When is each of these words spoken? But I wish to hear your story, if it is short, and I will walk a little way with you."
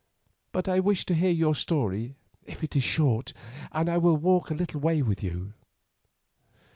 But 0.51 0.67
I 0.67 0.79
wish 0.79 1.05
to 1.05 1.13
hear 1.13 1.29
your 1.29 1.53
story, 1.53 2.15
if 2.45 2.63
it 2.63 2.75
is 2.75 2.81
short, 2.81 3.33
and 3.71 3.87
I 3.87 3.99
will 3.99 4.17
walk 4.17 4.49
a 4.49 4.55
little 4.55 4.81
way 4.81 5.03
with 5.03 5.21
you." 5.21 5.53